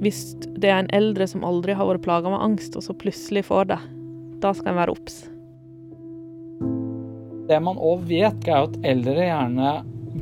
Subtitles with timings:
[0.00, 0.22] hvis
[0.56, 3.70] det er en eldre som aldri har vært plaga med angst, og så plutselig får
[3.72, 3.80] det,
[4.40, 5.22] da skal en være obs.
[7.50, 9.72] Det man òg vet, er at eldre gjerne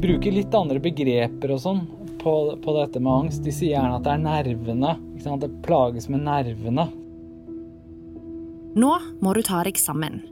[0.03, 1.83] bruker litt andre begreper og sånn
[2.19, 3.45] på, på, dette med angst.
[3.45, 4.95] De sier gjerne at det er nervene.
[5.19, 6.87] At det plages med nervene.
[8.79, 10.23] Nå må du ta deg sammen.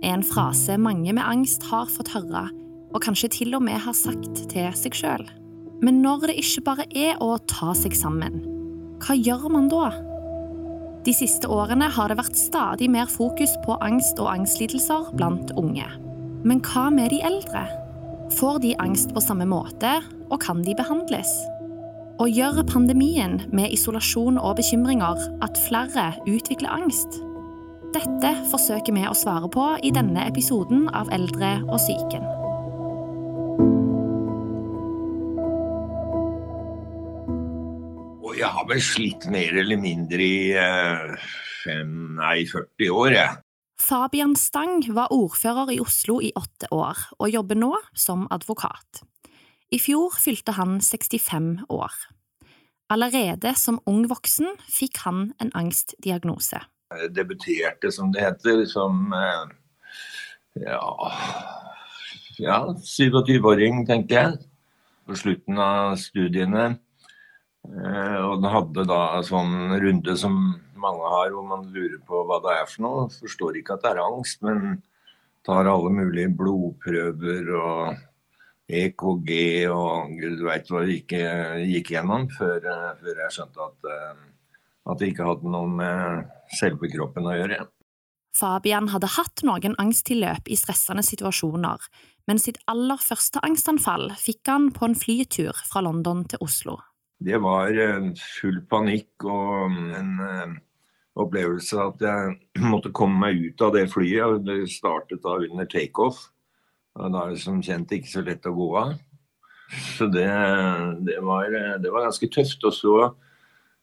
[0.00, 2.46] Er en frase mange med angst har fått høre,
[2.94, 5.26] og kanskje til og med har sagt til seg sjøl.
[5.82, 8.40] Men når det ikke bare er å ta seg sammen,
[9.02, 9.90] hva gjør man da?
[11.06, 15.86] De siste årene har det vært stadig mer fokus på angst og angstlidelser blant unge.
[16.44, 17.64] Men hva med de eldre?
[18.36, 19.98] Får de angst på samme måte,
[20.28, 21.30] og kan de behandles?
[22.18, 27.22] Og gjør pandemien med isolasjon og bekymringer at flere utvikler angst?
[27.94, 32.37] Dette forsøker vi å svare på i denne episoden av Eldre og psyken.
[38.38, 41.28] Jeg har vel slitt mer eller mindre i eh,
[41.64, 43.36] fem, nei, 40 år, jeg.
[43.78, 49.02] Fabian Stang var ordfører i Oslo i åtte år, og jobber nå som advokat.
[49.70, 51.94] I fjor fylte han 65 år.
[52.90, 56.62] Allerede som ung voksen fikk han en angstdiagnose.
[56.88, 59.50] Jeg debuterte, som det heter, som eh,
[60.64, 61.12] ja,
[62.40, 64.38] ja 27-åring, tenker jeg.
[65.08, 66.78] På slutten av studiene.
[67.66, 70.36] Eh, og den hadde da en sånn runde som
[70.78, 73.06] mange har, hvor man lurer på hva det er for noe.
[73.12, 74.82] Forstår ikke at det er angst, men
[75.46, 78.04] tar alle mulige blodprøver og
[78.68, 79.32] EKG
[79.72, 81.22] og gud veit hva vi ikke
[81.64, 83.90] gikk gjennom før, eh, før jeg skjønte at,
[84.92, 87.64] at det ikke hadde noe med selve kroppen å gjøre.
[88.38, 91.82] Fabian hadde hatt noen angsttilløp i stressende situasjoner,
[92.28, 96.76] men sitt aller første angstanfall fikk han på en flytur fra London til Oslo.
[97.18, 100.56] Det var eh, full panikk og en eh,
[101.18, 102.36] opplevelse at jeg
[102.72, 104.44] måtte komme meg ut av det flyet.
[104.46, 106.28] Det startet da under takeoff.
[106.98, 108.96] Da er det som kjent ikke så lett å gå av.
[109.94, 110.26] Så det,
[111.06, 111.52] det, var,
[111.82, 112.64] det var ganske tøft.
[112.66, 112.94] Og så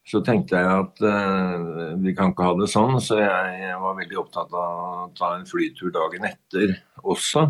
[0.05, 3.95] så tenkte jeg at uh, vi kan ikke ha det sånn, så jeg, jeg, var
[3.97, 7.47] veldig opptatt av å ta en flytur dagen etter også.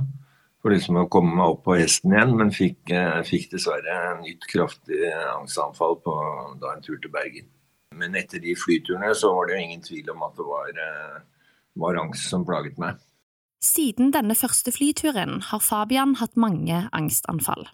[0.66, 4.24] For liksom å komme meg opp på hesten igjen, men fikk, uh, fikk dessverre en
[4.26, 6.16] nytt kraftig angstanfall på
[6.58, 7.52] da en tur til Bergen.
[7.94, 11.52] Men etter de flyturene så var det jo ingen tvil om at det var, uh,
[11.86, 12.98] var angst som plaget meg.
[13.62, 17.70] Siden denne første flyturen har Fabian hatt mange angstanfall.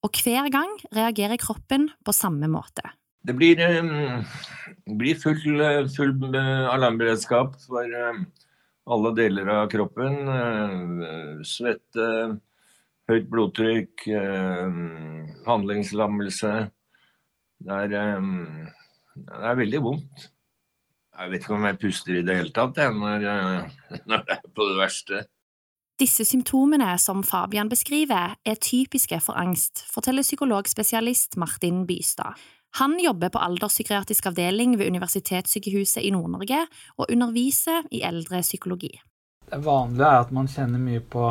[0.00, 2.88] Og hver gang reagerer kroppen på samme måte.
[3.20, 4.24] Det blir, um,
[4.96, 5.36] blir full,
[5.92, 8.22] full, eh, alarmberedskap for eh,
[8.86, 10.14] alle deler av kroppen.
[11.46, 12.08] Svette,
[13.10, 14.06] høyt blodtrykk,
[15.46, 16.52] handlingslammelse.
[17.60, 20.30] Det er, det er veldig vondt.
[21.20, 23.26] Jeg vet ikke om jeg puster i det hele tatt jeg, når,
[24.08, 25.26] når det er på det verste.
[26.00, 32.40] Disse symptomene som Fabian beskriver, er typiske for angst, forteller psykologspesialist Martin Bystad.
[32.78, 36.62] Han jobber på alderspsykiatrisk avdeling ved Universitetssykehuset i Nord-Norge
[36.98, 38.92] og underviser i eldre psykologi.
[39.50, 41.24] Det vanlige er at man kjenner mye på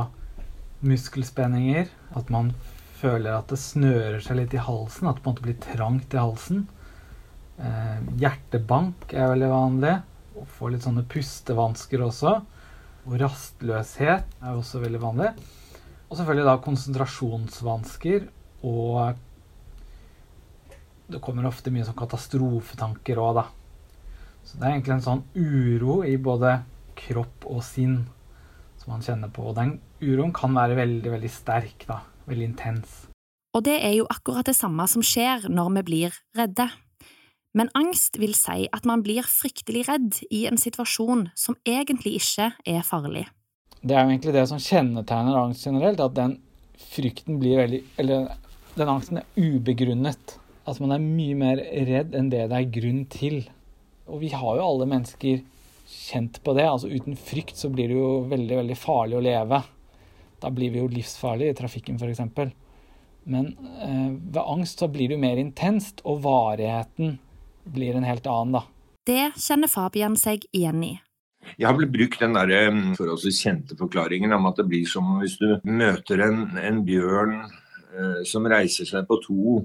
[0.83, 1.87] muskelspenninger.
[2.19, 2.51] At man
[2.99, 6.15] føler at det snører seg litt i halsen, at det på en måte blir trangt
[6.15, 6.65] i halsen.
[7.59, 9.95] Eh, hjertebank er veldig vanlig.
[10.39, 12.35] Å få litt sånne pustevansker også.
[13.07, 15.31] Og rastløshet er også veldig vanlig.
[16.09, 18.27] Og selvfølgelig da konsentrasjonsvansker
[18.67, 19.15] og
[21.09, 23.45] det kommer ofte mye sånn katastrofetanker òg, da.
[24.45, 26.59] Så det er egentlig en sånn uro i både
[26.99, 28.01] kropp og sinn
[28.79, 29.45] som man kjenner på.
[29.49, 32.01] Og den uroen kan være veldig, veldig sterk, da.
[32.29, 32.99] Veldig intens.
[33.57, 36.69] Og det er jo akkurat det samme som skjer når vi blir redde.
[37.57, 42.51] Men angst vil si at man blir fryktelig redd i en situasjon som egentlig ikke
[42.69, 43.25] er farlig.
[43.81, 46.37] Det er jo egentlig det som kjennetegner angst generelt, at den
[46.79, 48.29] frykten blir veldig Eller
[48.75, 50.38] den angsten er ubegrunnet.
[50.69, 53.41] At man er mye mer redd enn det det er grunn til.
[54.09, 55.41] Og vi har jo alle mennesker
[55.89, 56.67] kjent på det.
[56.69, 59.61] Altså uten frykt så blir det jo veldig, veldig farlig å leve.
[60.39, 62.21] Da blir vi jo livsfarlige i trafikken f.eks.
[63.29, 63.51] Men
[63.83, 67.17] eh, ved angst så blir det jo mer intenst, og varigheten
[67.69, 68.63] blir en helt annen, da.
[69.09, 70.93] Det kjenner Fabian seg igjen i.
[71.57, 75.17] Jeg har blitt brukt den der eh, forholdsvis kjente forklaringen om at det blir som
[75.21, 79.59] hvis du møter en, en bjørn eh, som reiser seg på to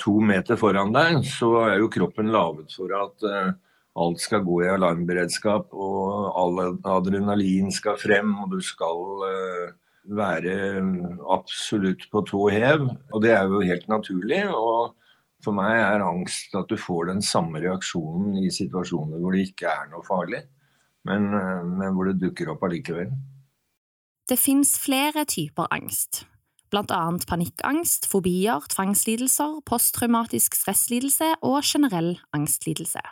[0.00, 3.52] to meter foran deg, så er jo kroppen laget for at eh,
[4.00, 6.32] alt skal gå i alarmberedskap, og
[6.88, 9.74] adrenalin skal frem, og du skal eh,
[10.16, 10.54] være
[11.34, 12.88] absolutt på tå hev.
[13.12, 14.42] Og det er jo helt naturlig.
[14.48, 14.96] og
[15.44, 19.68] For meg er angst at du får den samme reaksjonen i situasjoner hvor det ikke
[19.68, 20.44] er noe farlig,
[21.08, 23.12] men, eh, men hvor det dukker opp allikevel.
[24.28, 26.22] Det fins flere typer angst,
[26.72, 33.02] blant annet panikkangst, fobier, tvangslidelser, posttraumatisk stresslidelse og generell angstlidelse.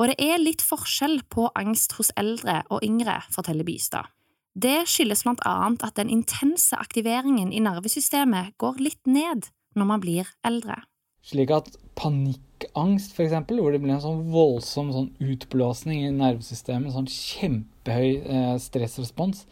[0.00, 4.08] Og det er litt forskjell på angst hos eldre og yngre, forteller Bystad.
[4.54, 10.02] Det skyldes blant annet at den intense aktiveringen i nervesystemet går litt ned når man
[10.02, 10.80] blir eldre.
[11.22, 11.68] Slik at
[12.00, 18.54] panikkangst, f.eks., hvor det blir en sånn voldsom sånn utblåsning i nervesystemet, sånn kjempehøy eh,
[18.62, 19.44] stressrespons,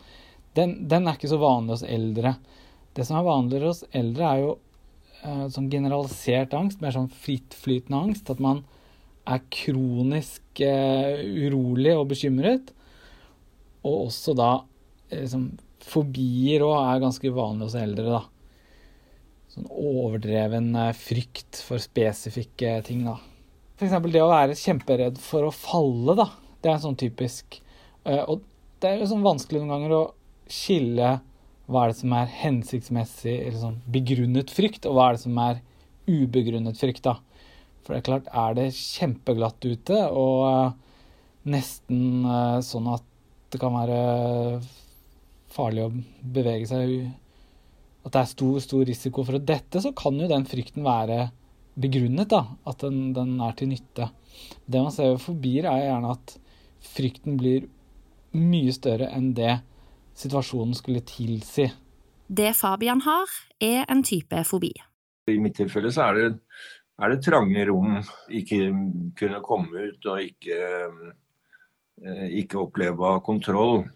[0.56, 2.34] den, den, er ikke så vanlig hos eldre.
[2.98, 4.50] Det som er vanligere hos eldre, er jo
[5.22, 8.32] eh, sånn generalisert angst, mer sånn frittflytende angst.
[8.32, 8.64] At man
[9.28, 12.74] er kronisk eh, urolig og bekymret.
[13.86, 14.50] Og også da
[15.12, 15.52] eh, liksom,
[15.88, 18.26] fobier òg er ganske vanlig hos eldre, da
[19.58, 23.16] sånn overdreven eh, frykt for spesifikke ting, da.
[23.78, 23.96] F.eks.
[24.10, 26.28] det å være kjemperedd for å falle, da.
[26.62, 27.60] Det er sånn typisk
[28.02, 28.42] eh, Og
[28.82, 30.02] det er jo sånn vanskelig noen ganger å
[30.50, 31.18] skille
[31.68, 35.40] hva er det som er hensiktsmessig eller sånn begrunnet frykt, og hva er det som
[35.44, 35.60] er
[36.08, 37.18] ubegrunnet frykt, da.
[37.84, 40.72] For det er klart, er det kjempeglatt ute og uh,
[41.48, 43.04] nesten uh, sånn at
[43.52, 44.00] det kan være
[45.52, 45.92] farlig å
[46.36, 46.94] bevege seg
[48.04, 51.28] at det er stor, stor risiko for å dette, så kan jo den frykten være
[51.78, 52.44] begrunnet, da.
[52.68, 54.08] At den, den er til nytte.
[54.64, 56.36] Det man ser ved fobier, er gjerne at
[56.94, 57.66] frykten blir
[58.38, 59.58] mye større enn det
[60.18, 61.68] situasjonen skulle tilsi.
[62.28, 63.30] Det Fabian har,
[63.60, 64.72] er en type fobi.
[65.28, 66.26] I mitt tilfelle så er det,
[67.00, 68.72] er det trange rom, ikke
[69.18, 70.58] kunne komme ut og ikke,
[72.02, 73.86] eh, ikke oppleve å ha kontroll.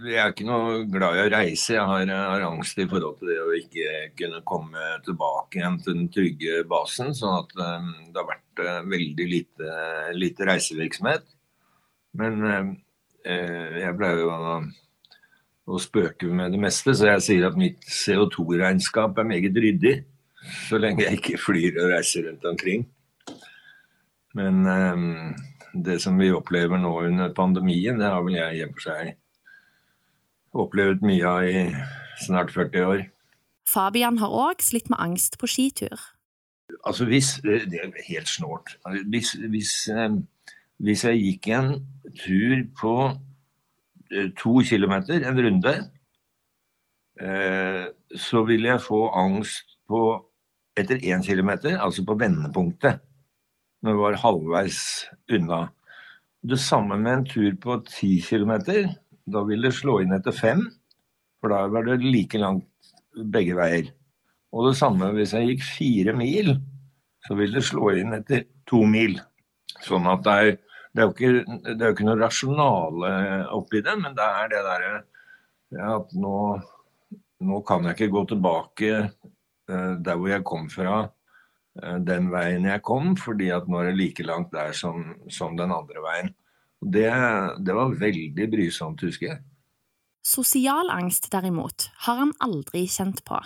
[0.00, 1.74] Jeg er ikke noe glad i å reise.
[1.74, 5.98] Jeg har, har, angst i forhold til det å ikke kunne komme tilbake igjen til
[5.98, 7.12] den trygge basen.
[7.16, 9.74] Sånn at um, det har vært uh, veldig lite,
[10.16, 11.26] lite, reisevirksomhet.
[12.16, 12.70] Men uh,
[13.28, 14.54] jeg pleier jo å,
[15.70, 19.94] å, spøke med det meste, så jeg sier at mitt CO2-regnskap er meget ryddig.
[20.66, 22.86] Så lenge jeg ikke flyr og reiser rundt omkring.
[24.34, 25.34] Men um,
[25.74, 29.16] det som vi opplever nå under pandemien, det har vel jeg i og for seg
[30.50, 31.64] opplevd mye av i
[32.24, 33.04] snart 40 år.
[33.70, 36.00] Fabian har òg slitt med angst på skitur.
[36.86, 38.76] Altså hvis, Det er helt snålt.
[39.10, 40.10] Hvis, hvis, eh,
[40.78, 41.70] hvis jeg gikk en
[42.18, 42.94] tur på
[44.38, 45.74] to kilometer, en runde,
[47.20, 47.84] eh,
[48.16, 50.02] så ville jeg få angst på
[50.78, 53.00] etter én kilometer, altså på vendepunktet.
[53.82, 54.80] Når vi var halvveis
[55.32, 55.60] unna.
[56.42, 58.90] Det samme med en tur på ti kilometer.
[59.30, 60.62] Da vil det slå inn etter fem,
[61.40, 62.92] for da var det like langt
[63.32, 63.90] begge veier.
[64.52, 66.54] Og det samme hvis jeg gikk fire mil,
[67.26, 69.18] så vil det slå inn etter to mil.
[69.84, 70.52] Sånn at det er,
[70.90, 73.12] det er jo ikke, det er jo ikke noe rasjonale
[73.54, 74.92] oppi det, men det er det derre
[75.70, 76.36] ja, at nå,
[77.46, 80.96] nå, kan jeg ikke gå tilbake uh, der hvor jeg kom fra,
[81.78, 85.54] uh, den veien jeg kom, fordi at nå er det like langt der som, som
[85.58, 86.34] den andre veien.
[86.80, 87.06] Det,
[87.62, 89.40] det var veldig brysomt, husker jeg.
[90.26, 93.38] Sosial angst, derimot, har han aldri kjent på.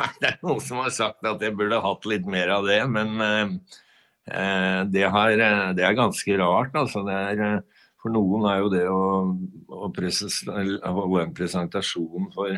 [0.00, 2.82] Nei, det er noen som har sagt at jeg burde hatt litt mer av det,
[2.90, 3.80] men eh
[4.24, 6.74] det, har, eh, det, er ganske rart.
[6.78, 7.02] Altså.
[7.10, 9.00] Er, eh, for noen er jo det å,
[9.68, 12.54] å holde en presentasjon for,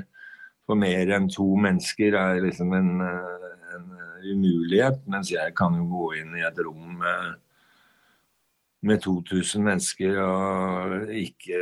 [0.66, 3.88] for, mer enn to mennesker er liksom en, en
[4.24, 7.40] umulighet, mens jeg kan jo gå inn i et rom med
[8.84, 11.56] med 2000 mennesker og ikke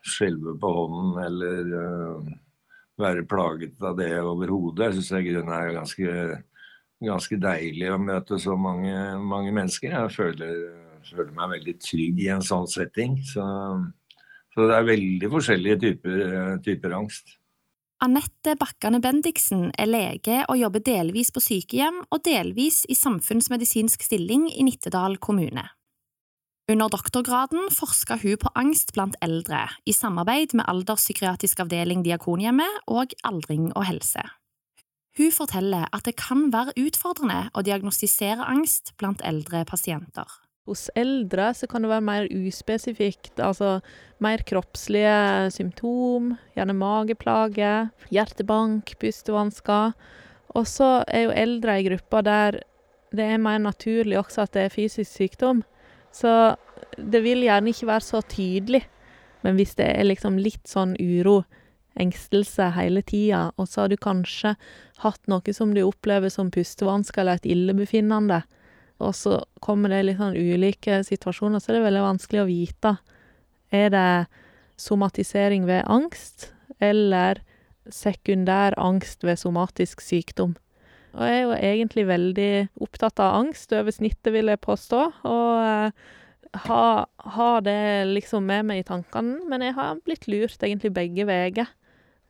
[0.00, 1.66] skjelve på hånden eller
[2.96, 4.86] være plaget av det overhodet.
[4.86, 6.14] Jeg syns det er ganske,
[7.04, 9.92] ganske deilig å møte så mange, mange mennesker.
[9.92, 10.60] Jeg føler,
[11.10, 13.18] føler, meg veldig trygg i en sånn setting.
[13.26, 13.44] Så,
[14.54, 16.22] så det er veldig forskjellige typer,
[16.64, 17.36] typer angst.
[18.04, 24.50] Anette Bakkane Bendiksen er lege og jobber delvis på sykehjem og delvis i samfunnsmedisinsk stilling
[24.52, 25.64] i Nittedal kommune.
[26.68, 33.14] Under doktorgraden forska hun på angst blant eldre, i samarbeid med Alderspsykiatrisk avdeling Diakonhjemmet og
[33.24, 34.24] Aldring og helse.
[35.16, 40.28] Hun forteller at det kan være utfordrende å diagnostisere angst blant eldre pasienter.
[40.66, 43.78] Hos eldre kan det være mer uspesifikt, altså
[44.20, 49.94] mer kroppslige symptom, gjerne mageplager, hjertebank, pustevansker.
[50.58, 52.60] Og så er jo eldre ei gruppe der
[53.16, 55.62] det er mer naturlig også at det er fysisk sykdom.
[56.12, 56.56] Så
[56.98, 58.82] det vil gjerne ikke være så tydelig.
[59.46, 61.44] Men hvis det er liksom litt sånn uro
[62.00, 64.54] engstelse hele tida, og så har du kanskje
[65.02, 68.42] hatt noe som du opplever som pustevansker eller et illebefinnende,
[69.02, 72.94] og så kommer det litt sånn ulike situasjoner, så er det veldig vanskelig å vite.
[73.74, 74.10] Er det
[74.80, 76.50] somatisering ved angst,
[76.80, 77.42] eller
[77.92, 80.56] sekundær angst ved somatisk sykdom?
[81.16, 82.52] Og jeg er jo egentlig veldig
[82.84, 86.08] opptatt av angst, over snittet, vil jeg påstå, og eh,
[86.66, 86.84] ha,
[87.36, 91.68] ha det liksom med meg i tankene, men jeg har blitt lurt egentlig begge veier.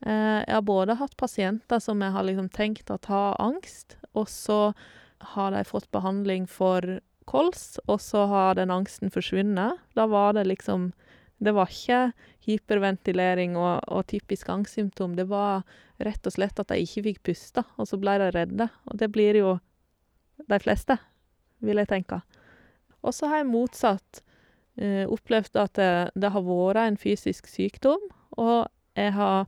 [0.04, 4.28] Eh, jeg har både hatt pasienter som jeg har liksom tenkt at har angst, og
[4.28, 4.74] så
[5.32, 9.80] har de fått behandling for kols, og så har den angsten forsvunnet.
[9.96, 10.92] Da var det liksom
[11.38, 12.14] Det var ikke
[12.46, 15.18] hyperventilering og, og typisk angstsymptom.
[15.18, 15.66] Det var
[16.00, 18.68] rett og slett at de ikke fikk puste, og så ble de redde.
[18.88, 19.58] Og det blir jo
[20.48, 20.96] de fleste,
[21.60, 22.22] vil jeg tenke.
[23.04, 24.22] Og så har jeg motsatt
[24.80, 28.00] eh, opplevd at det, det har vært en fysisk sykdom,
[28.40, 29.44] og jeg har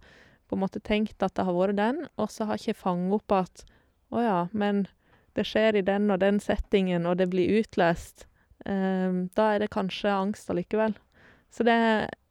[0.49, 3.19] på en måte tenkt at det har vært den, og så har jeg ikke fanget
[3.21, 3.65] opp at
[4.09, 4.87] å ja, men
[5.37, 8.27] det skjer i den og den settingen, og det blir utløst.
[8.65, 10.97] Eh, da er det kanskje angst allikevel.
[11.53, 11.77] Så det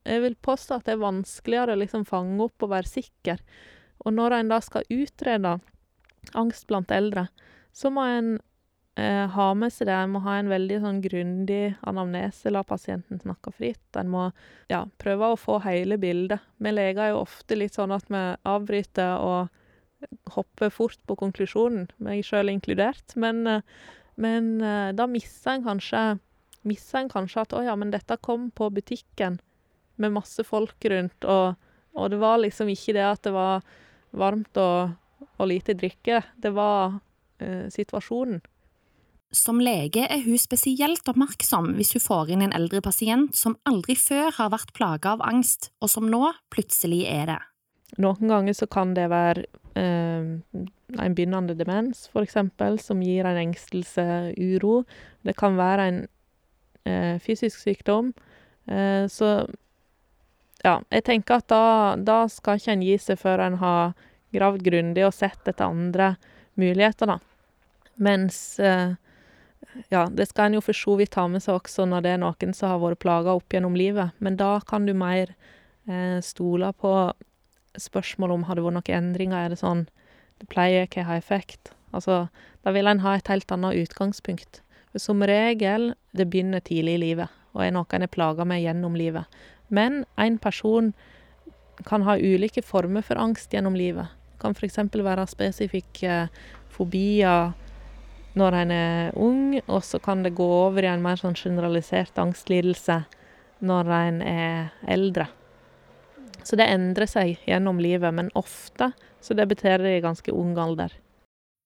[0.08, 3.42] jeg vil påstå at det er vanskeligere å liksom fange opp og være sikker.
[4.06, 5.58] Og når en da skal utrede
[6.38, 7.28] angst blant eldre,
[7.76, 8.38] så må en
[8.98, 9.94] ha med seg det.
[9.94, 14.00] En må ha en veldig sånn grundig anamnese, la pasienten snakke fritt.
[14.00, 14.24] En må
[14.72, 16.42] ja, prøve å få hele bildet.
[16.58, 19.54] Vi leger er jo ofte litt sånn at vi avbryter og
[20.34, 23.16] hopper fort på konklusjonen, meg sjøl inkludert.
[23.16, 23.62] Men, eh,
[24.18, 26.06] men eh, da mister en kanskje
[26.68, 29.40] mister en kanskje at 'å ja, men dette kom på butikken'
[29.96, 31.56] med masse folk rundt, og,
[31.98, 33.64] og det var liksom ikke det at det var
[34.12, 34.92] varmt og,
[35.40, 36.22] og lite drikke.
[36.38, 37.00] Det var
[37.40, 38.42] eh, situasjonen.
[39.36, 43.98] Som lege er hun spesielt oppmerksom hvis hun får inn en eldre pasient som aldri
[44.00, 47.40] før har vært plaga av angst, og som nå plutselig er det.
[48.04, 49.46] Noen ganger så kan det være
[49.80, 50.32] eh,
[50.96, 54.82] en begynnende demens, eksempel, som gir en engstelse, uro.
[55.28, 56.02] Det kan være en
[56.88, 58.14] eh, fysisk sykdom.
[58.68, 59.32] Eh, så
[60.64, 61.64] ja, jeg tenker at da,
[62.00, 63.92] da skal ikke en gi seg før en har
[64.36, 66.14] gravd grundig og sett etter andre
[66.60, 67.20] muligheter, da.
[68.04, 68.96] Mens eh,
[69.90, 72.22] ja, det skal en jo for så vidt ta med seg også når det er
[72.22, 75.34] noen som har vært plaga opp gjennom livet, men da kan du mer
[75.88, 76.94] eh, stole på
[77.78, 79.88] spørsmål om har det vært noen endringer, er det sånn
[80.38, 81.72] det pleier ikke å ha effekt?
[81.96, 82.28] Altså,
[82.66, 84.62] da vil en ha et helt annet utgangspunkt.
[84.92, 88.62] For som regel, det begynner tidlig i livet, og er noe en er plaga med
[88.62, 89.26] gjennom livet.
[89.74, 90.94] Men en person
[91.86, 94.10] kan ha ulike former for angst gjennom livet.
[94.34, 94.80] Det kan f.eks.
[94.94, 96.28] være spesifikke
[96.74, 97.54] fobier
[98.38, 102.18] når en er ung, og så kan det gå over i en mer sånn generalisert
[102.22, 103.02] angstlidelse
[103.66, 105.28] når en er eldre.
[106.46, 108.92] Så det endrer seg gjennom livet, men ofte
[109.24, 110.94] så debuterer det i ganske ung alder.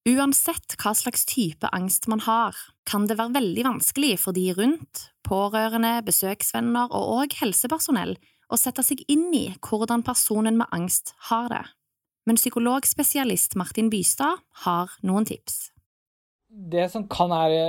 [0.08, 2.56] Uansett hva slags type angst man har,
[2.88, 8.16] kan det være veldig vanskelig for de rundt, pårørende, besøksvenner og òg helsepersonell
[8.52, 11.62] å sette seg inn i hvordan personen med angst har det.
[12.26, 15.71] Men psykologspesialist Martin Bystad har noen tips.
[16.52, 17.62] Det som kan være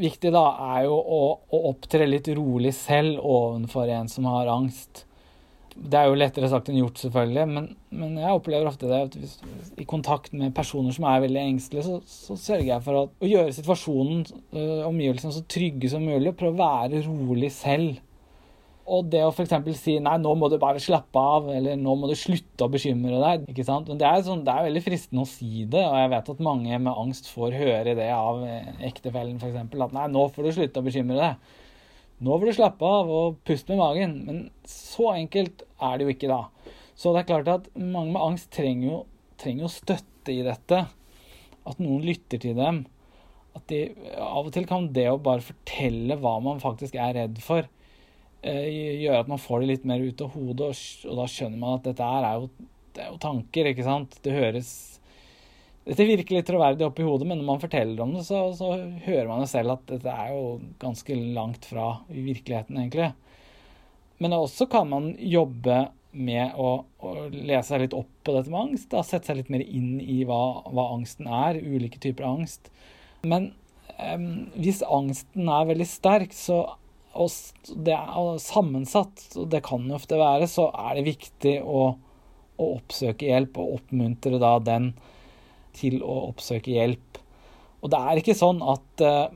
[0.00, 0.46] viktig, da,
[0.76, 1.20] er jo å,
[1.52, 5.04] å opptre litt rolig selv overfor en som har angst.
[5.78, 9.14] Det er jo lettere sagt enn gjort, selvfølgelig, men, men jeg opplever ofte det at
[9.14, 9.36] hvis,
[9.78, 13.30] i kontakt med personer som er veldig engstelige, så, så sørger jeg for at, å
[13.30, 14.24] gjøre situasjonen,
[14.56, 18.00] øh, omgivelsene, så trygge som mulig, prøve å være rolig selv.
[18.88, 19.52] Og det å f.eks.
[19.76, 23.20] si nei, nå må du bare slappe av, eller nå må du slutte å bekymre
[23.20, 23.44] deg.
[23.52, 23.90] ikke sant?
[23.90, 26.42] Men det er, sånn, det er veldig fristende å si det, og jeg vet at
[26.46, 28.40] mange med angst får høre det av
[28.88, 29.60] ektefellen f.eks.
[29.60, 31.56] At nei, nå får du slutte å bekymre deg.
[32.24, 34.14] Nå får du slappe av og puste med magen.
[34.26, 36.74] Men så enkelt er det jo ikke, da.
[36.98, 39.00] Så det er klart at mange med angst trenger jo,
[39.38, 40.80] trenger jo støtte i dette.
[41.68, 42.86] At noen lytter til dem.
[43.54, 43.84] At de,
[44.16, 47.77] av og til kan det å bare fortelle hva man faktisk er redd for, eh,
[48.42, 50.70] gjøre at man får det litt mer ut av hodet,
[51.08, 54.18] og da skjønner man at dette er jo, det er jo tanker, ikke sant.
[54.24, 54.70] Det høres
[55.88, 58.74] dette virker litt troverdig oppi hodet, men når man forteller om det, så, så,
[59.06, 63.14] hører man jo selv at dette er jo ganske langt fra virkeligheten, egentlig.
[64.20, 68.60] Men også kan man jobbe med å, å lese seg litt opp på dette med
[68.66, 68.90] angst.
[68.92, 72.68] Da, sette seg litt mer inn i hva, hva angsten er, ulike typer angst.
[73.24, 73.52] Men
[73.96, 76.64] um, hvis angsten er veldig sterk, så,
[77.16, 77.32] og
[77.86, 81.90] det er sammensatt, og det kan jo ofte være, så er det viktig å,
[82.58, 84.92] å oppsøke hjelp og oppmuntre da den
[85.78, 87.20] til å oppsøke hjelp.
[87.82, 89.26] Og det er ikke sånn at, eh,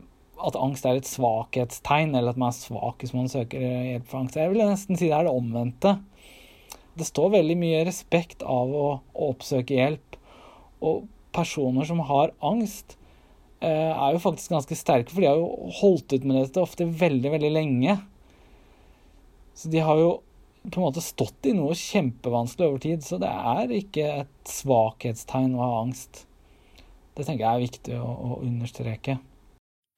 [0.43, 4.23] at angst er et svakhetstegn, eller at man er svak hvis man søker hjelp for
[4.23, 4.38] angst.
[4.38, 6.00] Jeg vil nesten si det er det omvendte.
[6.93, 10.19] det står veldig mye respekt av å, å oppsøke hjelp.
[10.85, 13.01] Og personer som har angst, eh,
[13.69, 17.33] er jo faktisk ganske sterke, for de har jo holdt ut med dette ofte veldig,
[17.37, 17.97] veldig lenge.
[19.54, 20.12] Så de har jo
[20.62, 25.57] på en måte stått i noe kjempevanskelig over tid, så det er ikke et svakhetstegn
[25.57, 26.25] å ha angst.
[27.16, 29.19] Det tenker jeg er viktig å, å understreke.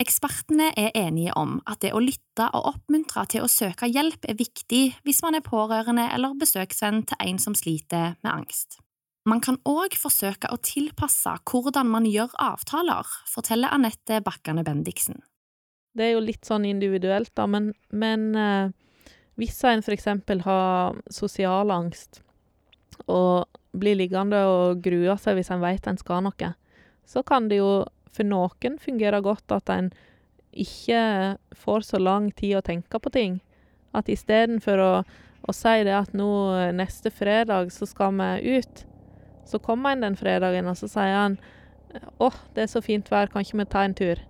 [0.03, 4.41] Ekspertene er enige om at det å lytte og oppmuntre til å søke hjelp er
[4.41, 8.81] viktig hvis man er pårørende eller besøksvenn til en som sliter med angst.
[9.25, 15.23] Man kan òg forsøke å tilpasse hvordan man gjør avtaler, forteller Anette Bakkane Bendiksen.
[15.97, 18.75] Det er jo litt sånn individuelt, da, men, men eh,
[19.41, 22.21] hvis en eksempel har sosial angst
[23.09, 26.53] og blir liggende og gruer seg hvis en vet en skal noe,
[27.09, 29.93] så kan det jo for noen fungere godt at en
[30.53, 33.41] ikke får så lang tid å tenke på ting.
[33.97, 34.95] At istedenfor å,
[35.49, 36.29] å si det at nå
[36.77, 38.85] neste fredag så skal vi ut,
[39.49, 41.39] så kommer han den fredagen, og så sier han
[42.19, 44.23] å, det er så fint vær, kan ikke vi ta en tur?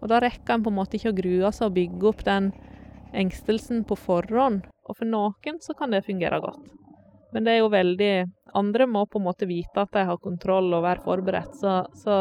[0.00, 2.50] Og da rekker en på en måte ikke å grue seg og bygge opp den
[3.16, 4.62] engstelsen på forhånd.
[4.88, 6.70] Og for noen så kan det fungere godt.
[7.34, 8.12] Men det er jo veldig
[8.58, 12.14] Andre må på en måte vite at de har kontroll og være forberedt, så, så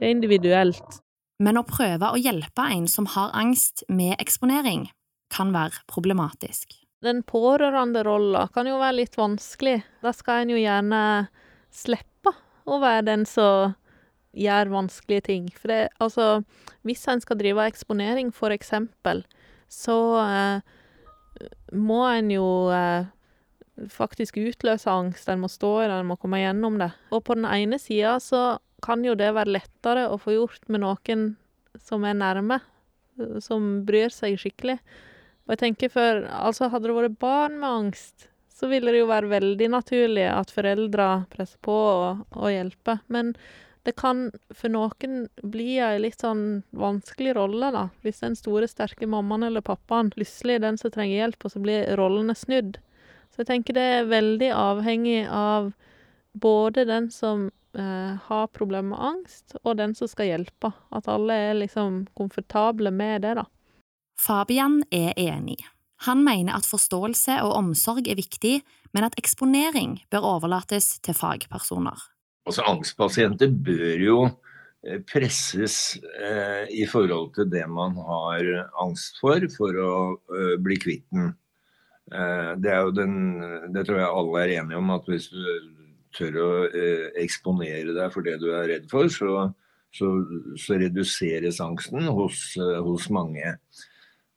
[0.00, 1.02] det er individuelt.
[1.44, 4.86] Men å prøve å hjelpe en som har angst med eksponering,
[5.28, 6.72] kan være problematisk.
[7.04, 9.80] Den pårørenderolla kan jo være litt vanskelig.
[10.02, 11.02] Da skal en jo gjerne
[11.74, 12.32] slippe
[12.68, 13.76] å være den som
[14.38, 15.46] gjør vanskelige ting.
[15.54, 16.42] For det, altså,
[16.86, 19.22] hvis en skal drive eksponering, for eksempel,
[19.70, 23.08] så eh, må en jo eh,
[23.94, 25.28] faktisk utløse angst.
[25.30, 26.90] En må stå i det, en må komme gjennom det.
[27.14, 30.84] Og på den ene sida så kan jo det være lettere å få gjort med
[30.84, 31.30] noen
[31.82, 32.60] som er nærme,
[33.42, 34.78] som bryr seg skikkelig.
[35.48, 39.08] Og jeg tenker for Altså, hadde det vært barn med angst, så ville det jo
[39.08, 43.00] være veldig naturlig at foreldre presser på og, og hjelper.
[43.08, 43.32] Men
[43.86, 47.86] det kan for noen bli ei litt sånn vanskelig rolle, da.
[48.04, 51.62] Hvis den store, sterke mammaen eller pappaen plutselig er den som trenger hjelp, og så
[51.64, 52.76] blir rollene snudd.
[53.32, 55.70] Så jeg tenker det er veldig avhengig av
[56.36, 57.46] både den som
[57.78, 60.74] eh, har problemer med angst, og den som skal hjelpe.
[60.92, 63.46] At alle er liksom komfortable med det, da.
[64.18, 65.60] Fabian er enig.
[66.06, 68.60] Han mener at forståelse og omsorg er viktig,
[68.94, 71.98] men at eksponering bør overlates til fagpersoner.
[72.48, 74.20] Altså Angstpasienter bør jo
[74.86, 78.46] eh, presses eh, i forhold til det man har
[78.80, 79.92] angst for, for å
[80.32, 81.34] eh, bli kvitt den.
[82.12, 83.18] Eh, det, den,
[83.74, 85.42] det tror jeg alle er enige om, at hvis du
[86.16, 89.50] tør å eh, eksponere deg for det du er redd for, så,
[89.94, 90.14] så,
[90.56, 93.58] så reduseres angsten hos, eh, hos mange.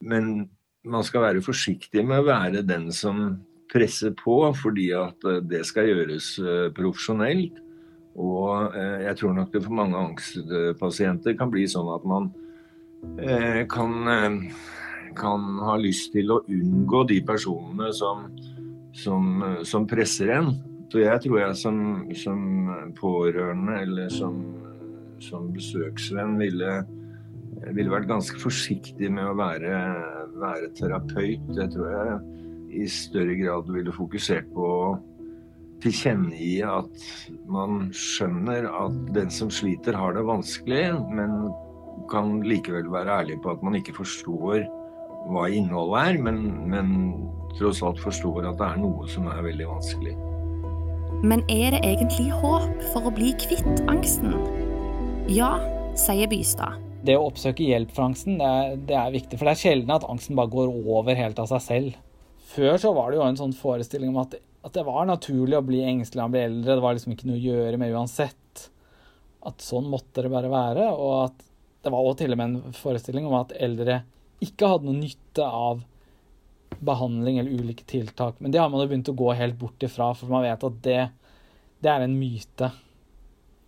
[0.02, 0.50] Men
[0.84, 5.92] man skal være forsiktig med å være den som presser på, fordi at det skal
[5.92, 6.34] gjøres
[6.76, 7.62] profesjonelt.
[8.20, 12.28] Og eh, jeg tror nok det for mange angstpasienter kan bli sånn at man
[13.22, 14.58] eh, kan, eh,
[15.18, 18.28] kan, ha lyst til å unngå de personene som,
[18.98, 20.54] som, som presser en.
[20.92, 21.78] Så jeg tror jeg som,
[22.20, 22.42] som
[22.98, 24.42] pårørende eller som,
[25.24, 26.82] som besøksvenn ville,
[27.70, 29.78] ville, vært ganske forsiktig med å være,
[30.42, 31.50] være terapeut.
[31.58, 32.20] Jeg tror jeg
[32.82, 34.84] i større grad ville fokusert på å
[35.82, 37.06] tilkjennegi at
[37.50, 41.52] man skjønner at den som sliter, har det vanskelig, men
[42.12, 44.66] kan likevel være ærlig på at man ikke forstår
[45.32, 46.94] hva innholdet er, men, men
[47.58, 50.16] tross alt forstår at det er noe som er veldig vanskelig.
[51.22, 54.34] Men er det egentlig håp for å bli kvitt angsten?
[55.30, 55.60] Ja,
[56.00, 56.91] sier Bystad.
[57.02, 59.40] Det å oppsøke hjelp for angsten, det er, det er viktig.
[59.40, 62.00] For det er sjelden at angsten bare går over helt av seg selv.
[62.52, 65.66] Før så var det jo en sånn forestilling om at at det var naturlig å
[65.66, 66.76] bli engstelig når man ble eldre.
[66.76, 68.66] Det var liksom ikke noe å gjøre med uansett.
[69.50, 70.90] At sånn måtte det bare være.
[70.94, 71.48] Og at
[71.82, 74.04] det var også til og med en forestilling om at eldre
[74.42, 75.82] ikke hadde noe nytte av
[76.82, 78.38] behandling eller ulike tiltak.
[78.40, 80.78] Men det har man jo begynt å gå helt bort ifra, for man vet at
[80.86, 81.02] det,
[81.82, 82.72] det er en myte.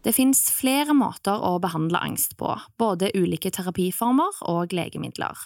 [0.04, 5.46] Det fins flere måter å behandle angst på, både ulike terapiformer og legemidler.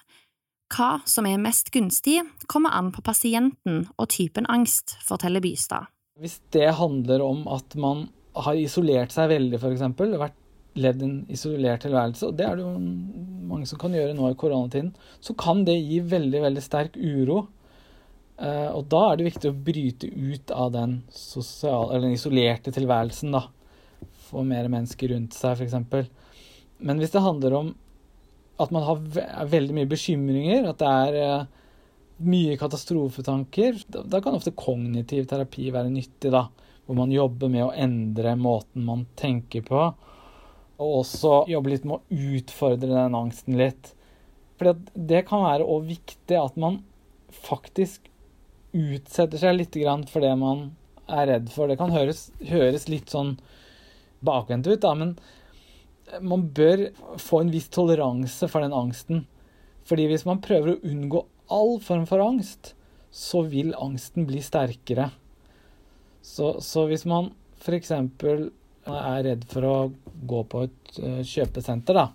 [0.73, 5.91] Hva som er mest gunstig, kommer an på pasienten og typen angst, forteller Bystad.
[6.17, 9.85] Hvis det handler om at man har isolert seg veldig, f.eks.,
[10.17, 10.41] vært
[10.77, 12.73] levd en isolert tilværelse, og det er det jo
[13.47, 14.89] mange som kan gjøre nå i koronatiden,
[15.21, 17.43] så kan det gi veldig, veldig sterk uro.
[18.37, 23.37] Eh, og da er det viktig å bryte ut av den, sosial, den isolerte tilværelsen,
[23.37, 23.45] da.
[24.27, 26.07] Få mer mennesker rundt seg, f.eks.
[26.83, 27.75] Men hvis det handler om
[28.57, 30.65] at man har veldig mye bekymringer.
[30.71, 31.45] At det er, eh,
[32.17, 36.47] mye katastrofetanker, da, da kan ofte kognitiv terapi være nyttig, da.
[36.87, 39.83] Hvor man jobber med å endre måten man tenker på.
[40.77, 43.93] Og også jobbe litt med å utfordre den angsten litt.
[44.57, 46.81] For det kan være òg viktig at man
[47.29, 48.07] faktisk
[48.73, 49.75] utsetter seg litt
[50.09, 50.71] for det man
[51.07, 51.67] er redd for.
[51.67, 53.35] Det kan høres, høres litt sånn
[54.25, 55.15] bakvendt ut, da, men
[56.23, 56.88] man bør
[57.19, 59.25] få en viss toleranse for den angsten.
[59.88, 62.73] Fordi hvis man prøver å unngå all form for angst,
[63.12, 65.10] så vil angsten bli sterkere.
[66.21, 67.91] Så, så hvis man f.eks.
[67.95, 69.75] er redd for å
[70.27, 72.10] gå på et uh, kjøpesenter, da,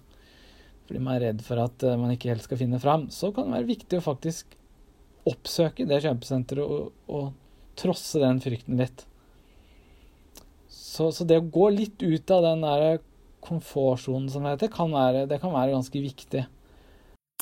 [0.86, 3.48] fordi man er redd for at uh, man ikke helt skal finne fram, så kan
[3.48, 4.58] det være viktig å faktisk
[5.28, 7.32] oppsøke det kjøpesenteret og, og
[7.78, 9.06] trosse den frykten litt.
[10.72, 13.02] Så, så, det å gå litt ut av den der
[13.44, 16.46] komfortsonen, som det heter, kan være, det kan være ganske viktig.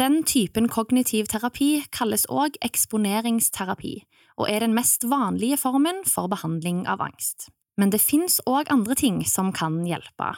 [0.00, 3.94] Den typen kognitiv terapi kalles òg eksponeringsterapi,
[4.40, 7.50] og er den mest vanlige formen for behandling av angst.
[7.78, 10.34] Men det fins òg andre ting som kan hjelpe.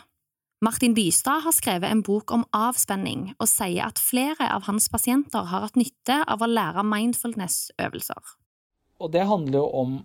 [0.63, 5.49] Martin Bystad har skrevet en bok om avspenning, og sier at flere av hans pasienter
[5.51, 8.37] har hatt nytte av å lære mindfulness-øvelser.
[9.03, 9.97] Og det handler jo om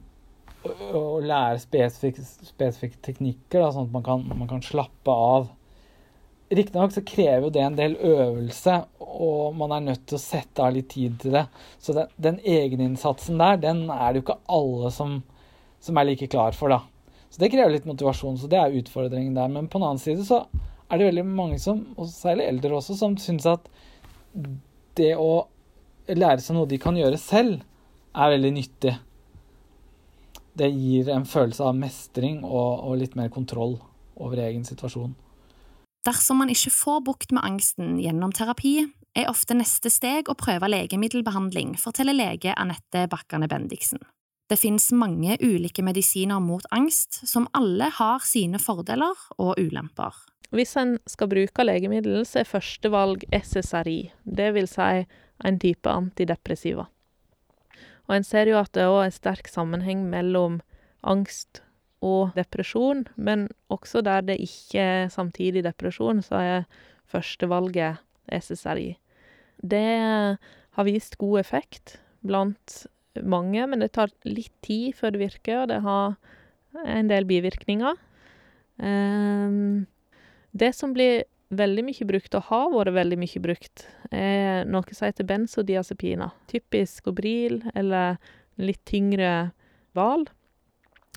[0.66, 5.48] å lære spesifikke, spesifik teknikker, da, sånn at man kan, man kan slappe av
[6.48, 10.64] Riktignok så krever jo det en del øvelse, og man er nødt til å sette
[10.64, 11.44] av litt tid til det.
[11.84, 15.18] Så den, den egeninnsatsen der, den er det jo ikke alle som,
[15.84, 16.80] som, er like klar for, da.
[17.28, 19.52] Så det krever litt motivasjon, så det er utfordringen der.
[19.52, 20.46] Men på den annen side så
[20.88, 23.68] er det veldig mange som, og særlig eldre også, som syns at
[24.96, 25.50] det å
[26.08, 27.60] lære seg noe de kan gjøre selv,
[28.16, 28.96] er veldig nyttig.
[30.58, 33.78] Det gir en følelse av mestring og, og litt mer kontroll
[34.18, 35.14] over egen situasjon.
[36.08, 40.70] Dersom man ikke får bukt med angsten gjennom terapi, er ofte neste steg å prøve
[40.70, 44.00] legemiddelbehandling, forteller lege Anette Bakkane Bendiksen.
[44.48, 50.16] Det finnes mange ulike medisiner mot angst, som alle har sine fordeler og ulemper.
[50.56, 55.04] Hvis en skal bruke legemiddel, så er førstevalg SSRI, det vil si
[55.44, 56.88] en type antidepressiva.
[58.08, 60.62] Og en ser jo at det òg er sterk sammenheng mellom
[61.08, 61.62] angst
[62.04, 66.68] og depresjon, men også der det ikke er samtidig depresjon, så er
[67.10, 68.00] førstevalget
[68.32, 68.96] SSRI.
[69.64, 69.88] Det
[70.78, 72.86] har vist god effekt blant
[73.24, 76.18] mange, men det tar litt tid før det virker, og det har
[76.86, 77.98] en del bivirkninger.
[78.78, 79.88] Um,
[80.54, 85.08] det som blir veldig mye brukt, og har vært veldig mye brukt, er noe som
[85.08, 86.34] heter benzodiazepiner.
[86.52, 88.18] Typisk Obril eller
[88.60, 89.52] litt tyngre
[89.98, 90.28] Val.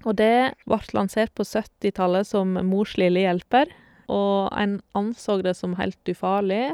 [0.06, 3.72] Og det ble lansert på 70-tallet som mors lille hjelper,
[4.10, 6.70] og en anså det som helt ufarlig,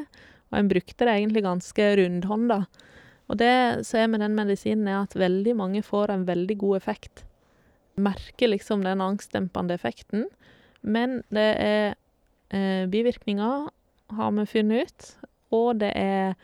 [0.52, 2.60] og en brukte det egentlig ganske rundhånda.
[3.26, 6.76] Og det som er med den medisinen, er at veldig mange får en veldig god
[6.78, 7.24] effekt.
[7.98, 10.28] Merker liksom den angstdempende effekten,
[10.86, 11.96] men det er
[12.50, 13.68] bivirkninger,
[14.16, 15.06] har vi funnet ut,
[15.54, 16.36] og det er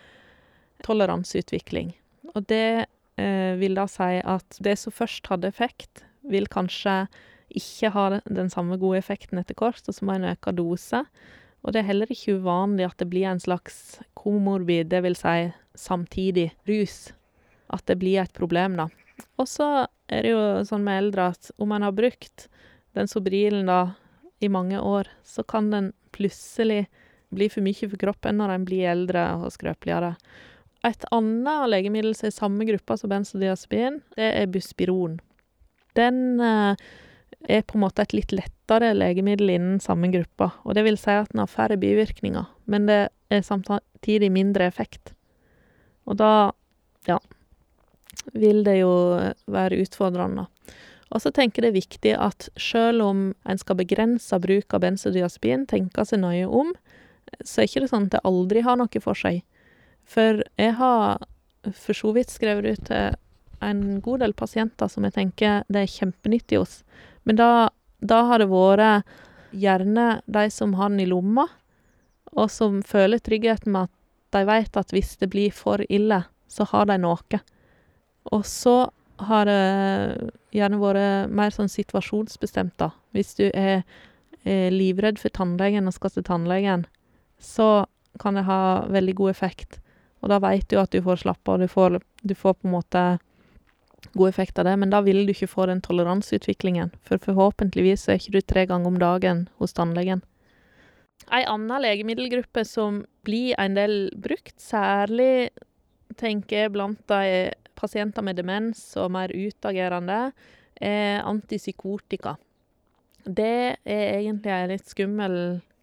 [0.87, 1.93] toleranseutvikling.
[2.35, 2.87] Og det
[3.21, 7.05] eh, vil da si at det som først hadde effekt, vil kanskje
[7.53, 11.03] ikke ha den samme gode effekten etter hvert, og så må en øke dose.
[11.63, 15.53] Og det er heller ikke uvanlig at det blir en slags komorbid, det vil si
[15.79, 17.13] samtidig rus.
[17.73, 18.89] At det blir et problem, da.
[19.41, 22.49] Og så er det jo sånn med eldre at om en har brukt
[22.97, 23.95] den Sobrilen da
[24.43, 26.87] i mange år, så kan den plutselig
[27.33, 30.15] bli for mye for kroppen når en blir eldre og skrøpeligere.
[30.85, 35.21] Et annet legemiddel som er i samme gruppa som benzodiazepin, det er Buspiron
[35.99, 36.77] den eh,
[37.49, 40.53] er på en måte et litt lettere legemiddel innen samme gruppa.
[40.65, 43.01] Og det vil si at den har færre bivirkninger, men det
[43.33, 45.15] er samtidig mindre effekt.
[46.07, 46.53] Og da,
[47.09, 47.19] ja,
[48.35, 48.93] vil det jo
[49.51, 50.47] være utfordrende.
[51.13, 54.83] Og så tenker jeg det er viktig at selv om en skal begrense bruk av
[54.85, 56.73] benzodiazepin, tenke seg nøye om,
[57.45, 59.43] så er ikke det sånn at det aldri har noe for seg.
[60.09, 61.23] For jeg har
[61.77, 63.19] for så vidt skrevet ut til
[63.63, 66.81] en god del pasienter som jeg tenker det er kjempenyttig hos.
[67.29, 67.51] Men da,
[68.01, 69.07] da har det vært
[69.53, 71.47] gjerne de som har den i lomma,
[72.33, 73.99] og som føler tryggheten med at
[74.33, 77.41] de vet at hvis det blir for ille, så har de noe.
[78.33, 78.77] Og så
[79.21, 82.91] har det gjerne vært mer sånn situasjonsbestemt, da.
[83.13, 83.83] Hvis du er,
[84.45, 86.87] er livredd for tannlegen og skal til tannlegen,
[87.39, 87.85] så
[88.23, 89.81] kan det ha veldig god effekt.
[90.23, 92.77] Og da veit du at du får slappe av, du får, du får på en
[92.77, 93.05] måte
[94.13, 98.21] god effekt av det, men da vil du ikke få den toleranseutviklingen, for forhåpentligvis er
[98.21, 100.23] ikke du tre ganger om dagen hos tannlegen.
[101.33, 105.51] Ei anna legemiddelgruppe som blir en del brukt, særlig
[106.19, 110.31] tenker jeg blant de pasienter med demens og mer utagerende,
[110.83, 112.37] er antipsykotika.
[113.23, 115.37] Det er egentlig en litt skummel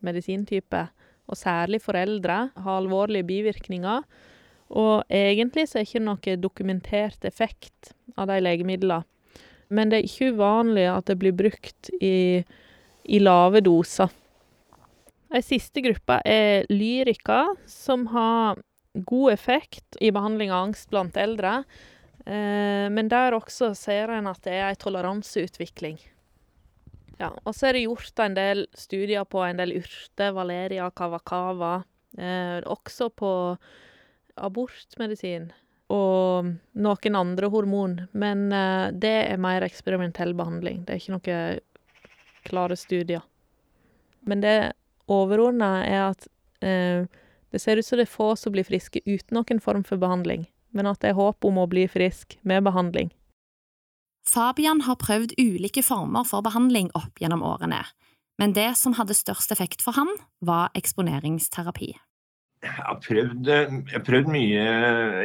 [0.04, 0.88] medisintype,
[1.30, 2.50] og særlig foreldre.
[2.58, 4.06] Har alvorlige bivirkninger.
[4.70, 9.06] Og egentlig så er det ikke noe dokumentert effekt av de legemidlene.
[9.70, 12.42] Men det er ikke uvanlig at det blir brukt i,
[13.06, 14.10] i lave doser.
[15.30, 18.58] Ei siste gruppe er lyrika, som har
[19.06, 21.64] god effekt i behandling av angst blant eldre.
[22.26, 26.00] Eh, men der også ser en at det er en toleranseutvikling.
[27.20, 31.82] Ja, og så er det gjort en del studier på en del urter, valeria, kava-kava.
[32.18, 33.32] Eh, også på
[34.40, 35.50] abortmedisin
[35.92, 37.98] og noen andre hormon.
[38.14, 40.86] Men eh, det er mer eksperimentell behandling.
[40.86, 41.66] Det er ikke noen
[42.48, 43.26] klare studier.
[44.28, 44.58] Men det
[45.12, 46.28] overordna er at
[46.64, 47.04] eh,
[47.52, 50.48] det ser ut som det er få som blir friske uten noen form for behandling,
[50.76, 53.10] men at det er håp om å bli frisk med behandling.
[54.30, 57.82] Fabian har prøvd ulike former for behandling opp gjennom årene,
[58.40, 61.90] men det som hadde størst effekt for han, var eksponeringsterapi.
[62.60, 64.64] Jeg har prøvd, jeg har prøvd mye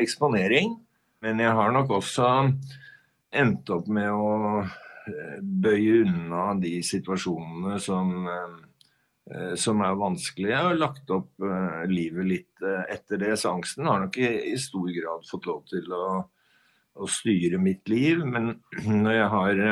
[0.01, 0.77] eksponering,
[1.25, 2.31] men jeg har nok også
[3.35, 8.55] endt opp med å eh, bøye unna de situasjonene som, eh,
[9.57, 10.53] som er vanskelige.
[10.53, 14.91] Jeg har lagt opp eh, livet litt etter det, så angsten har nok i stor
[14.93, 16.05] grad fått lov til å
[16.95, 18.23] å styre mitt liv.
[18.27, 18.55] Men
[19.05, 19.63] når jeg har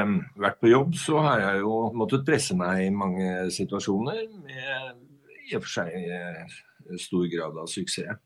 [0.43, 5.09] vært på jobb, så har jeg jo måttet presse meg i mange situasjoner med
[5.49, 6.61] i og for seg eh,
[7.01, 8.21] stor grad av suksess.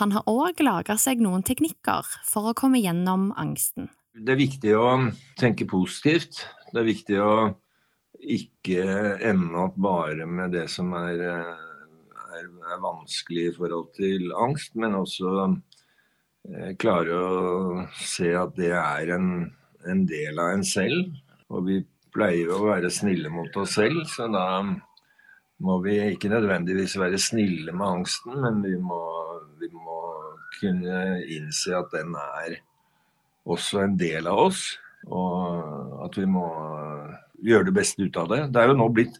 [0.00, 3.90] Han har òg laga seg noen teknikker for å komme gjennom angsten.
[4.12, 4.86] Det er viktig å
[5.40, 6.46] tenke positivt.
[6.72, 7.32] Det er viktig å
[8.22, 8.82] ikke
[9.28, 14.76] ende opp bare med det som er, eh, er, er vanskelig i forhold til angst,
[14.78, 15.50] men også
[16.50, 19.28] Eh, klare å se at det er en,
[19.86, 21.12] en, del av en selv.
[21.54, 21.76] Og vi
[22.12, 24.46] pleier å være snille mot oss selv, så da
[25.62, 29.02] må vi ikke nødvendigvis være snille med angsten, men vi må,
[29.62, 30.00] vi må
[30.58, 32.58] kunne innse at den er
[33.46, 34.66] også en del av oss.
[35.06, 36.46] Og at vi må
[37.42, 38.40] gjøre det beste ut av det.
[38.54, 39.18] Det er jo nå blitt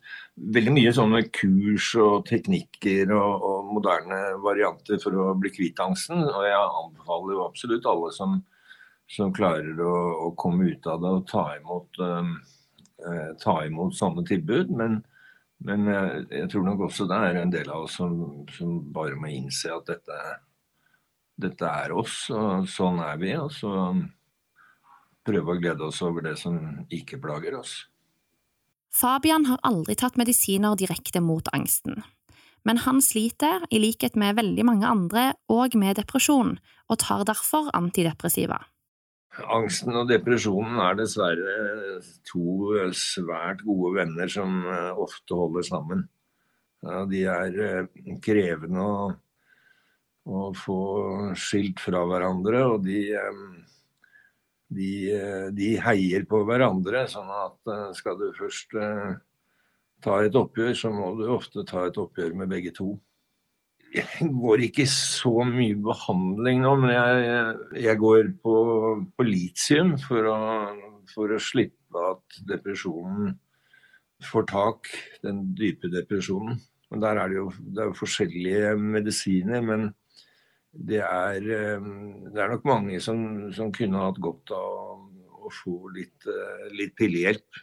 [0.57, 6.23] veldig mye sånne kurs og teknikker og, og moderne varianter for å bli kvitt angsten.
[6.25, 8.39] Og jeg anbefaler jo absolutt alle som,
[9.11, 9.95] som klarer å,
[10.29, 12.37] å, komme ut av det og ta imot, um,
[13.03, 14.73] eh, ta imot sånne tilbud.
[14.79, 15.03] Men,
[15.67, 18.17] men jeg, jeg, tror nok også det er en del av oss som,
[18.55, 20.25] som bare må innse at dette,
[21.43, 23.37] dette er oss, og sånn er vi.
[23.39, 23.73] og så
[25.27, 26.57] prøve å glede oss over det som
[26.91, 27.77] ikke plager oss.
[28.93, 32.03] Fabian har aldri tatt medisiner direkte mot angsten.
[32.63, 36.59] Men han sliter, i likhet med veldig mange andre, òg med depresjon,
[36.93, 38.61] og tar derfor antidepressiva.
[39.49, 46.05] Angsten og depresjonen er dessverre to svært gode venner som eh, ofte holder sammen.
[47.09, 49.07] De er eh, krevende å,
[50.29, 50.81] å få
[51.39, 53.41] skilt fra hverandre, og de eh,
[54.77, 57.05] de, eh, de, heier på hverandre.
[57.11, 59.15] Sånn at eh, skal du først uh,
[60.05, 62.95] ta et oppgjør, så må du ofte ta et oppgjør med begge to.
[63.93, 68.57] Jeg går ikke så mye behandling nå, men jeg, jeg går på,
[69.13, 70.37] på litium for å,
[71.13, 73.35] for å slippe at depresjonen
[74.25, 74.89] får tak,
[75.25, 76.57] den dype depresjonen.
[76.93, 79.61] Men der er det jo det er forskjellige medisiner.
[79.61, 79.91] men
[80.73, 81.91] det er, eh,
[82.33, 86.97] det er nok mange som, som, kunne hatt godt av å få litt, eh, litt
[86.97, 87.63] pillehjelp.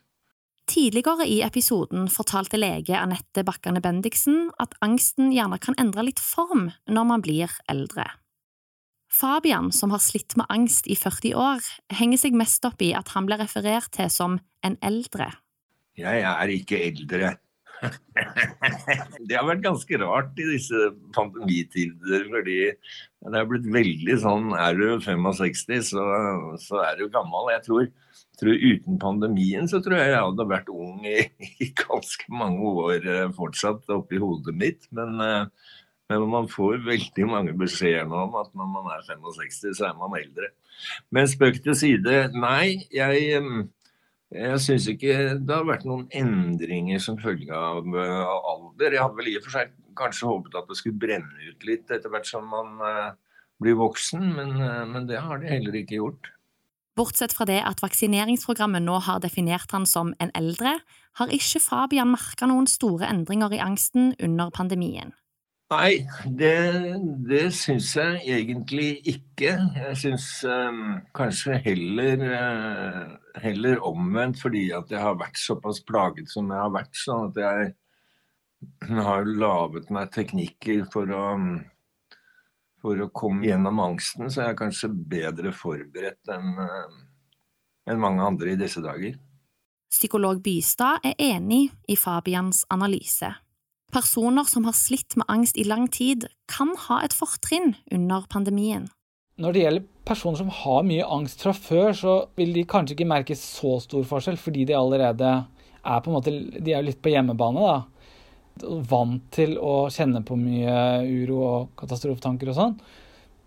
[0.70, 6.70] Tidligere i episoden fortalte lege Anette Bakkane Bendiksen at angsten gjerne kan endre litt form
[6.86, 8.06] når man blir eldre.
[9.10, 11.66] Fabian, som har slitt med angst i 40 år,
[11.98, 15.32] henger seg mest opp i at han ble referert til som en eldre.
[15.98, 17.34] Jeg er ikke eldre.
[19.28, 24.78] det har vært ganske rart i disse pandemitider, fordi det har blitt veldig sånn Er
[24.78, 26.06] du 65, så,
[26.64, 27.52] så er du gammel.
[27.56, 27.90] Jeg tror,
[28.40, 31.20] tror, uten pandemien så tror jeg jeg hadde vært ung i,
[31.64, 34.88] i ganske mange år eh, fortsatt oppi hodet mitt.
[34.96, 35.74] Men, eh,
[36.10, 40.00] men man får veldig mange beskjeder nå om at når man er 65, så er
[40.00, 40.54] man eldre.
[41.14, 42.88] Men spøk til side, nei.
[42.96, 43.52] jeg eh,
[44.30, 48.94] jeg syns ikke det har vært noen endringer som følge av uh, alder.
[48.94, 51.90] Jeg hadde vel i og for seg kanskje håpet at det skulle brenne ut litt
[51.90, 53.16] etter hvert som man uh,
[53.60, 56.30] blir voksen, men, uh, men, det har det heller ikke gjort.
[57.00, 60.78] Bortsett fra det at vaksineringsprogrammet nå har definert han som en eldre,
[61.18, 65.16] har ikke Fabian merka noen store endringer i angsten under pandemien.
[65.70, 66.54] Nei, det,
[67.30, 69.52] det syns jeg egentlig ikke.
[69.78, 73.12] Jeg syns um, kanskje heller, uh,
[73.44, 76.96] heller omvendt, fordi at jeg har vært såpass plaget som jeg har vært.
[76.98, 81.28] Sånn at jeg har laget meg teknikker for å,
[82.82, 84.26] for å komme gjennom angsten.
[84.26, 86.98] Så jeg er kanskje bedre forberedt enn uh,
[87.90, 89.18] enn mange andre i disse dager.
[89.90, 93.32] Psykolog Bystad er enig i Fabians analyse.
[93.90, 98.88] Personer som har slitt med angst i lang tid, kan ha et fortrinn under pandemien.
[99.40, 103.08] Når det gjelder personer som har mye angst fra før, så vil de kanskje ikke
[103.10, 105.32] merke så stor forskjell, fordi de allerede
[105.80, 108.70] er på en måte De er litt på hjemmebane, da.
[108.92, 110.76] Vant til å kjenne på mye
[111.08, 112.80] uro og katastrofetanker og sånn.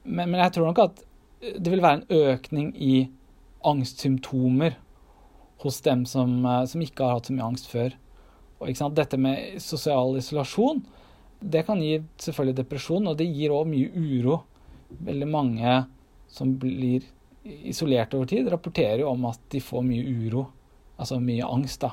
[0.05, 1.03] Men, men jeg tror nok at
[1.43, 2.95] det vil være en økning i
[3.69, 4.79] angstsymptomer
[5.63, 7.93] hos dem som, som ikke har hatt så mye angst før.
[8.63, 10.83] Og Dette med sosial isolasjon
[11.43, 14.39] det kan gi selvfølgelig depresjon, og det gir òg mye uro.
[15.03, 15.79] Veldig mange
[16.31, 17.05] som blir
[17.43, 20.47] isolert over tid, rapporterer jo om at de får mye uro.
[21.01, 21.91] Altså mye angst, da.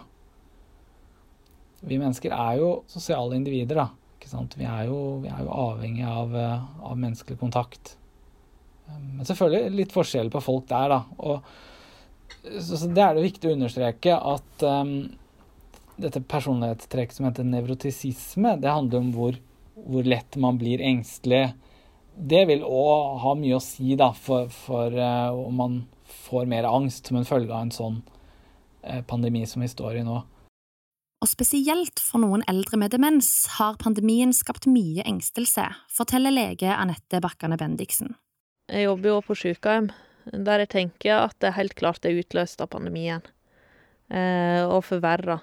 [1.79, 3.87] Vi mennesker er jo sosiale individer, da.
[4.59, 7.95] Vi er jo, vi er jo avhengig av, av, menneskelig kontakt.
[8.89, 10.99] Men selvfølgelig litt forskjell på folk der, da.
[11.23, 11.49] Og,
[12.59, 14.93] så, så det er det viktig å understreke at um,
[15.99, 19.37] dette personlighetstrekket som heter nevrotisisme, det handler om hvor,
[19.75, 21.49] hvor lett man blir engstelig.
[22.15, 25.77] Det vil òg ha mye å si da, for, for uh, om man
[26.09, 30.05] får mer angst som en følge av en sånn uh, pandemi som vi står i
[30.07, 30.19] nå.
[31.19, 37.19] Og spesielt for noen eldre med demens har pandemien skapt mye engstelse, forteller lege Anette
[37.23, 38.15] Bakkane Bendiksen.
[38.71, 39.89] Jeg jobber jo på sykehjem,
[40.31, 43.25] der jeg tenker at det helt klart er utløst av pandemien.
[44.09, 45.39] Eh, og forverra.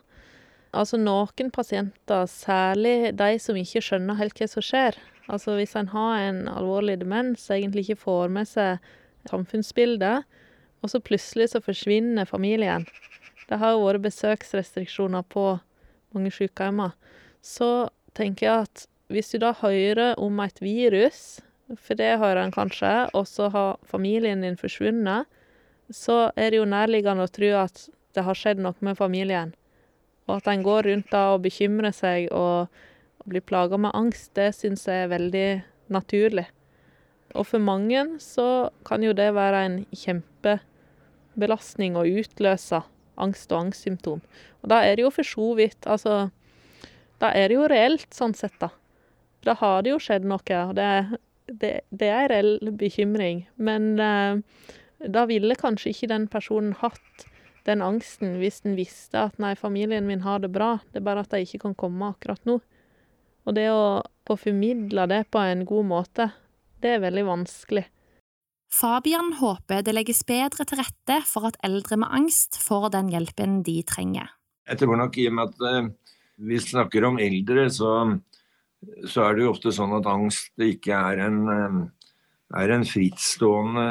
[0.76, 4.98] Altså noen pasienter, særlig de som ikke skjønner helt hva som skjer.
[5.32, 8.82] Altså hvis en har en alvorlig demens, egentlig ikke får med seg
[9.30, 10.26] samfunnsbildet,
[10.84, 12.84] og så plutselig så forsvinner familien.
[13.48, 15.56] Det har jo vært besøksrestriksjoner på
[16.14, 16.94] mange sykehjemmer.
[17.42, 21.40] Så tenker jeg at hvis du da hører om et virus,
[21.74, 25.26] for det hører en kanskje, og så har familien din forsvunnet,
[25.90, 29.54] så er det jo nærliggende å tro at det har skjedd noe med familien.
[30.26, 32.66] Og at en går rundt da og bekymrer seg og,
[33.22, 35.48] og blir plaga med angst, det syns jeg er veldig
[35.94, 36.48] naturlig.
[37.36, 42.82] Og for mange så kan jo det være en kjempebelastning å utløse
[43.20, 44.22] angst og angstsymptom.
[44.62, 46.28] Og da er det jo for så vidt Altså,
[47.22, 48.70] da er det jo reelt, sånn sett, da.
[49.46, 50.90] Da har det jo skjedd noe, og det,
[51.46, 53.46] det, det er en reell bekymring.
[53.56, 54.42] Men eh,
[55.06, 57.26] da ville kanskje ikke den personen hatt
[57.66, 61.24] den angsten hvis en visste at nei, familien min har det bra, det er bare
[61.26, 62.60] at de ikke kan komme akkurat nå.
[63.46, 66.30] Og det å få formidla det på en god måte,
[66.82, 67.86] det er veldig vanskelig.
[68.72, 73.60] Fabian håper det legges bedre til rette for at eldre med angst får den hjelpen
[73.66, 74.32] de trenger.
[74.66, 76.16] Jeg tror nok i og med at uh,
[76.50, 77.92] vi snakker om eldre, så,
[79.06, 81.78] så, er det jo ofte sånn at angst ikke er en uh,
[82.54, 83.86] er en frittstående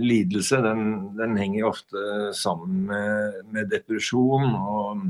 [0.00, 0.62] lidelse.
[0.64, 0.84] Den,
[1.18, 4.54] den henger ofte sammen med, med depresjon.
[4.56, 5.02] Og,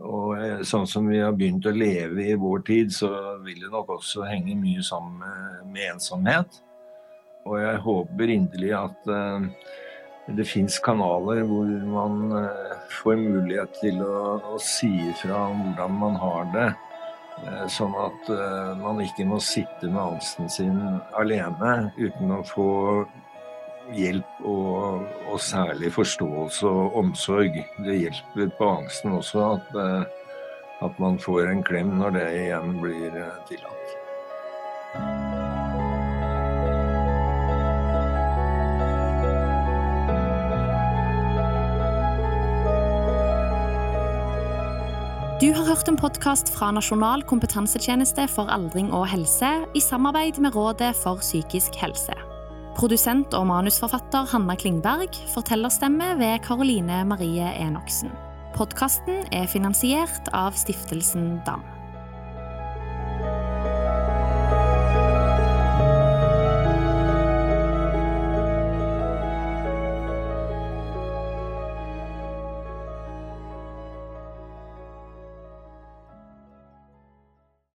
[0.00, 3.10] og, eh, sånn som vi har begynt å leve i vår tid, så
[3.44, 6.60] vil det nok også henge mye sammen med, med ensomhet.
[7.44, 9.44] Og jeg håper inderlig at uh,
[10.32, 15.98] det fins kanaler hvor man uh, får mulighet til å, å si ifra om hvordan
[16.00, 16.68] man har det.
[17.42, 20.78] Eh, sånn at eh, man ikke må sitte med angsten sin
[21.18, 22.68] alene uten å få
[23.94, 27.58] hjelp og, og særlig forståelse og omsorg.
[27.84, 30.04] Det hjelper på angsten også at, eh,
[30.86, 33.73] at man får en klem når det igjen blir tillatt.
[45.44, 50.54] Du har hørt en podkast fra Nasjonal kompetansetjeneste for aldring og helse i samarbeid med
[50.56, 52.16] Rådet for psykisk helse.
[52.78, 58.16] Produsent og manusforfatter Hanna Klingberg, fortellerstemme ved Karoline Marie Enoksen.
[58.56, 61.73] Podkasten er finansiert av Stiftelsen DAM.